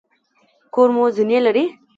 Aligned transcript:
کور 0.73 0.89
مو 0.95 1.03
زینې 1.15 1.39
لري؟ 1.45 1.65